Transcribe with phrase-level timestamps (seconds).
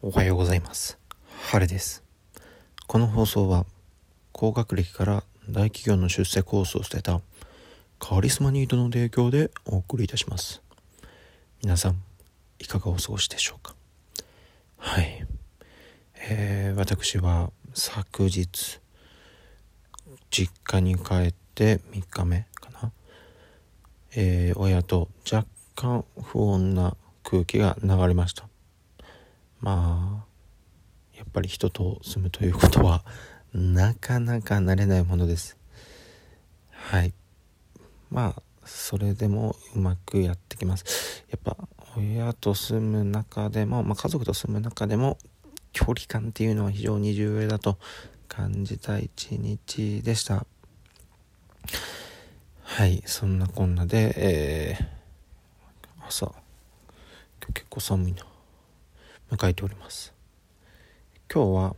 [0.00, 0.96] おはようございます。
[1.50, 2.04] 晴れです。
[2.86, 3.66] この放送は
[4.30, 7.20] 高学歴から大企業の出世コースを捨てた
[7.98, 10.62] カリスマニートの提供でお送りいたします。
[11.64, 12.00] 皆さん、
[12.60, 13.74] いかがお過ごしでしょうか？
[14.76, 15.26] はい。
[16.30, 18.78] えー、私は昨日、
[20.30, 22.92] 実家に帰って3日目かな。
[24.14, 28.48] えー、親と若干不穏な空気が流れました。
[29.60, 33.04] まあやっぱり人と住むということは
[33.52, 35.56] なかなか慣れないものです。
[36.70, 37.12] はい。
[38.10, 41.24] まあそれでもうまくやってきます。
[41.30, 41.56] やっぱ
[41.96, 45.18] 親と住む中でも、まあ、家族と住む中でも
[45.72, 47.78] 距離感っていうのは非常に重要だと
[48.28, 50.46] 感じた一日でした。
[52.62, 53.02] はい。
[53.06, 56.26] そんなこんなで、えー、朝。
[56.26, 58.24] 今日結構寒いな。
[59.30, 60.14] 迎えております。
[61.32, 61.76] 今日は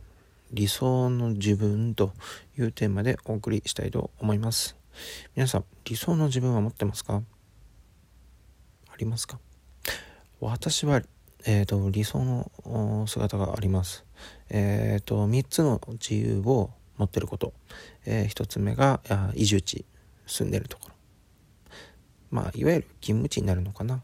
[0.53, 2.13] 理想の自分と
[2.57, 4.77] いうテーマでお送りしたいと思います。
[5.35, 7.21] 皆さん理想の自分は持ってますか？
[8.89, 9.39] ありますか？
[10.39, 11.01] 私は、
[11.45, 14.05] えーと、理想の姿があります。
[14.49, 17.53] えっ、ー、と3つの自由を持ってること、
[18.05, 19.01] えー、1つ目が
[19.33, 19.85] 移住地
[20.25, 20.95] 住んでるところ。
[22.29, 24.01] まあいわゆる勤務地になるのかな。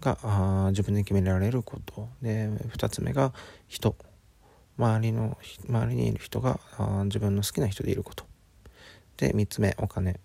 [0.00, 2.08] が自分で決められること。
[2.22, 3.32] で2つ目が
[3.68, 3.94] 人。
[4.80, 5.36] 周りの
[5.68, 6.58] 周りにいる人が
[7.04, 8.24] 自分の好きな人でいること。
[9.18, 10.18] で3つ目お金、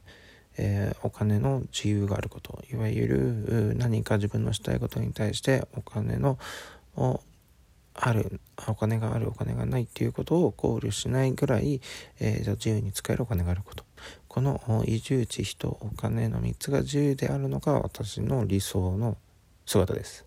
[0.58, 2.64] えー、お金の自由があること。
[2.72, 6.40] いわゆる何か自分のしたいことに対してお金の
[7.94, 11.82] あるお金があるお金がないっていうことを考慮しないぐらい、
[12.20, 13.84] えー、自由に使えるお金があること。
[14.30, 19.18] この移住地人お金の3つが自由であるのが私の理想の
[19.66, 20.26] 姿です。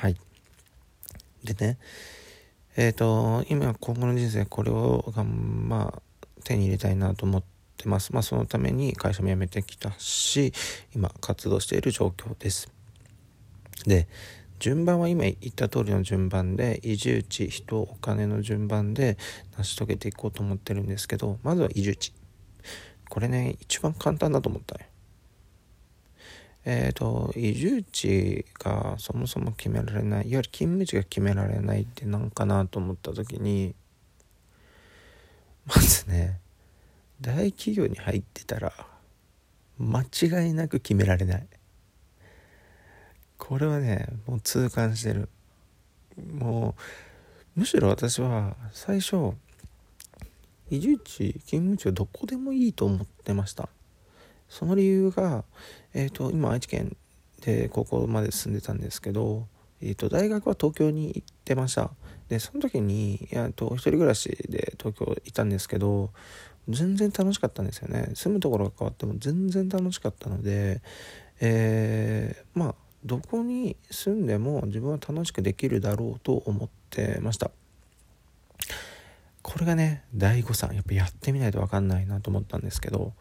[0.00, 0.16] はい。
[1.44, 1.78] でね、
[2.76, 6.02] えっ、ー、と、今今後の人生これをが、まあ、
[6.44, 7.42] 手に入れたいなと思っ
[7.76, 8.12] てます。
[8.12, 10.52] まあ、そのために会社も辞めてきたし、
[10.94, 12.72] 今活動している状況です。
[13.86, 14.08] で、
[14.58, 19.18] 順番は今言った通りの順番で、移住地、人、お金の順番で
[19.58, 22.12] 成し遂げていこうと思ってるんですけど、まずは移住地。
[23.08, 24.91] これね、一番簡単だと思ったね。
[26.64, 33.74] えーと、移住地がそもそも決められないいわゆる勤務地が決められないって何かなと思った時に
[35.66, 36.38] まずね
[37.20, 38.72] 大企業に入ってたら
[39.78, 41.46] 間違いなく決められない。
[43.38, 45.28] これはねもう痛感してる。
[46.32, 46.76] も
[47.56, 49.32] うむしろ私は最初
[50.70, 53.68] 移住地勤務地はどこでもいいと思ってました。
[54.52, 55.44] その理由が、
[55.94, 56.94] えーと、今愛知県
[57.40, 59.46] でここまで住んでたんですけど、
[59.80, 61.90] えーと、大学は東京に行ってました。
[62.28, 66.10] でその時にいやと一人暮らしで東京いたんですけど
[66.68, 68.10] 全然楽しかったんですよね。
[68.12, 70.82] 住むところが変わっても全然楽しかったので、
[71.40, 72.74] えー、まあ
[73.06, 77.50] どこに住んでも自分は楽しくできるだろうと思ってました。
[79.40, 83.14] これがね大誤算やっぱやってみないと分かんないなと思ったんですけど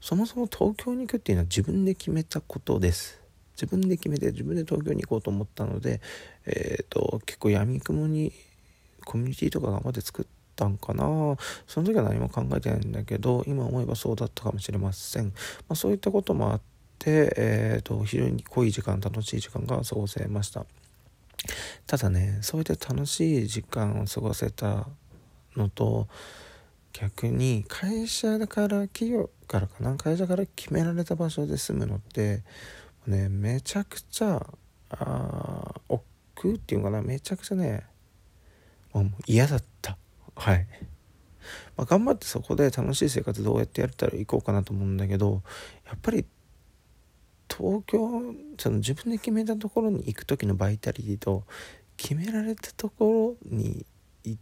[0.00, 3.20] そもそも東京に行くっていうのは自分で決めたことです。
[3.54, 6.00] 自分で決めて自分で東京に行こうと思ったので
[6.46, 8.32] えっ、ー、と結構やみくもに
[9.04, 11.04] コミュニティとか頑張って作ったんかな。
[11.66, 15.32] その時は何も考えてないんだけど今思えばそうだったかもしれません、ま
[15.70, 16.60] あ、そういったこともあっ
[16.98, 20.64] てえ、ー、と非常に濃い時間楽しい時間が過ごせました。
[21.86, 24.86] ただねそういった楽しい時間を過ごせた
[25.56, 26.08] のと
[26.92, 32.44] 逆に会社だから企業からかな会社から決められた場所で住むのって
[33.08, 34.46] ねめちゃくちゃ
[34.90, 36.04] あ億
[36.36, 37.84] 劫っていうのかなめちゃくちゃね
[38.92, 39.96] もう嫌だった。
[40.36, 40.66] はい、
[41.76, 45.42] まあ、頑張ってそこで楽しい生活どうやってやれたら行こうかなと思うんだけど
[45.86, 46.24] やっぱり
[47.48, 47.98] 東京
[48.56, 51.44] その自分で決めたところに行く時のバイタリティと
[51.96, 53.84] 決められたところに
[54.24, 54.40] 行っ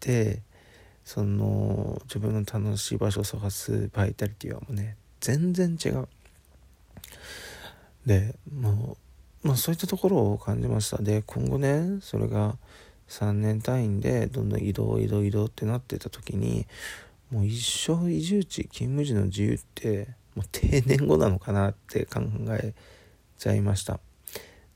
[0.00, 0.42] て
[1.08, 6.06] その自分の楽しい場所を探すバイタリティはもうね全然違う。
[8.04, 8.98] でも
[9.42, 10.98] う、まあ、そういったところを感じました。
[11.00, 12.58] で今後ねそれが
[13.08, 16.66] 3年単位でどんどん移動移動移動ってなってた時に
[17.30, 22.20] もう一生移住地勤務時の自由ってもう定年後なのかなって考
[22.50, 22.74] え
[23.38, 23.98] ちゃいました。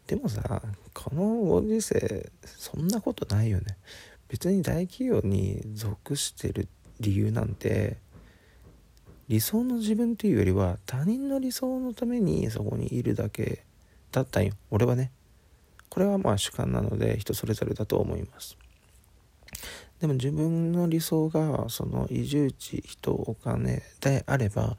[0.06, 0.62] でもさ
[0.94, 3.76] このご時世そんなことないよね。
[4.32, 6.66] 別に大企業に属してる
[7.00, 7.98] 理由なんて
[9.28, 13.62] 理想の自分っていうよりは他人の理想のためにそこにいるだけ
[14.10, 14.54] だったんよ。
[14.70, 15.10] 俺はね。
[15.90, 18.56] これはまあ主観なので人それぞれだと思います。
[20.00, 24.78] でも自分の理想がその移住地人お金であれば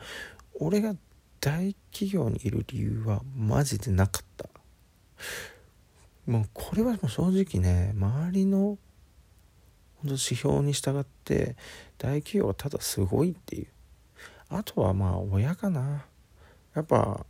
[0.60, 0.96] 俺が
[1.40, 4.50] 大企業にいる理由はマジでなかった。
[6.26, 8.80] もうこれはもう正直ね周りの
[10.12, 11.56] 指標に従って
[11.98, 13.68] 大企業はただすごいっていう。
[14.50, 16.06] あとはまあ親かな。
[16.76, 17.26] やっぱ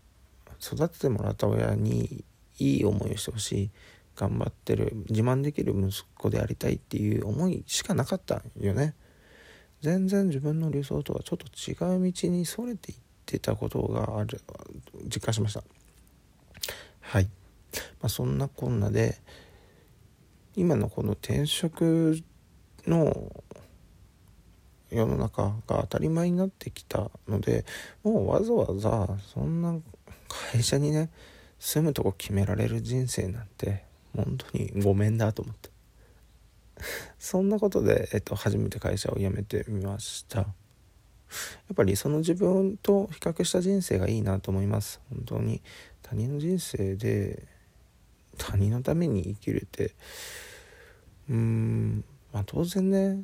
[0.61, 2.23] 育ててもらった親に
[2.57, 3.69] いい思いをしてほしい。
[4.15, 8.93] 頑張ってる自慢できる息子でありたいっていう思いしかなかったよね。
[9.81, 14.39] 全然自分の理想とはちょっと違う道にそれていってたことがある
[15.05, 15.63] 実感しました。
[17.01, 17.29] はい、ま
[18.03, 19.17] あ、そんなこんなで
[20.55, 22.21] 今のこの転職
[22.87, 23.31] の
[24.89, 27.65] 世の中が当たり前になってきたので
[28.03, 29.75] もうわざわざそんな
[30.51, 31.09] 会社にね
[31.59, 33.85] 住むとこ決められる人生なんて
[34.15, 35.73] 本当にごめんだと思って。
[37.19, 40.39] そんなことで、えっと、初めて会社を辞めてみました。
[40.39, 40.45] や
[41.71, 45.01] っぱりその自分と比較した人生がいいなと思います。
[45.09, 45.61] 本当に。
[46.01, 47.47] 他人の人生で
[48.37, 49.95] 他人のために生きるって
[51.29, 52.05] うーん。
[52.33, 53.23] まあ当然ね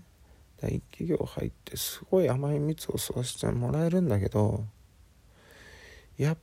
[0.62, 4.66] 大企業入ってすごい甘い蜜を吸わせてもらえるんだけど
[6.18, 6.38] やっ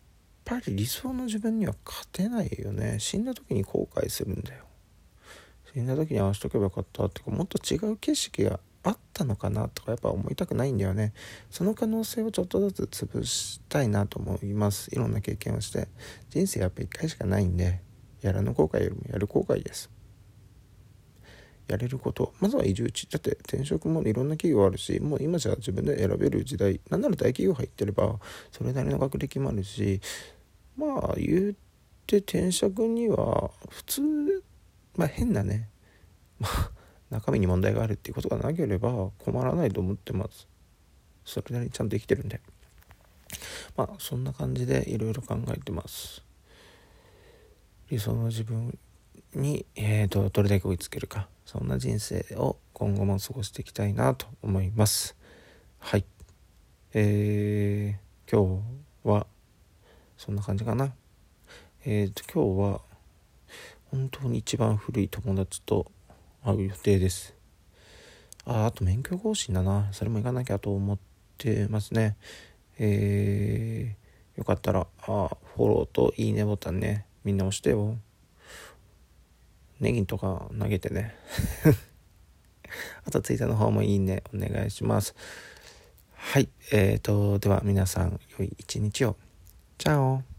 [0.45, 2.97] ぱり理想の自分には勝てないよね。
[2.99, 4.65] 死んだ時に後悔するんだよ。
[5.75, 11.13] 死んだ時にああしとけばよかったってかもっと違う景色があったのかなとかやっぱ思いたくないんだよね。
[11.51, 14.89] その可能性をちょっとずつ潰したいなと思います。
[14.95, 15.89] いろんな経験をして。
[16.31, 17.81] 人生やっぱ一回しかないんで
[18.23, 19.91] やらぬ後悔よりもやる後悔です。
[21.69, 22.33] やれること。
[22.41, 23.07] まずは移住地。
[23.09, 26.81] だって転職もいろんな企業あるしもう今じゃ自分で選べる時代。
[26.91, 28.19] なんなら大企業入ってれば
[28.53, 30.01] それなりの学歴もあるし。
[30.77, 31.55] まあ言っ
[32.07, 34.03] て転職には普通
[34.97, 35.69] まあ変なね
[36.39, 36.71] まあ
[37.11, 40.49] 中身に問題があるっていうことがなければ困らないと思ってます。
[41.25, 42.41] それなりにちゃんと生きてるんで。
[43.77, 46.23] まあそんな感じでいろいろ考えてます。
[47.89, 48.77] 理想の自分
[49.35, 51.29] に、えーと、どれだけ追いつけるか。
[51.47, 55.17] そんな人生を今後も過ごしていきたいなと思います。
[55.79, 56.05] はい。
[56.93, 58.61] えー、今
[59.05, 59.27] 日は
[60.17, 60.93] そんな感じかな。
[61.85, 62.81] えーと今日は
[63.93, 65.87] 本当に一番古い友達と
[66.45, 67.37] 会う予定です。
[68.45, 69.89] ああと免許更新だな。
[69.93, 70.99] それも行かなきゃと思っ
[71.39, 72.17] てますね。
[72.79, 77.97] えー、よかったらあフォローといいねボタンねみんな押してよ。
[79.81, 81.15] ネギとか投げてね。
[83.05, 84.23] あとツイッターの方もいいね。
[84.35, 85.15] お願いします。
[86.15, 86.49] はい。
[86.73, 89.17] えーとでは皆さん良い一日を。
[89.79, 90.36] チャオ。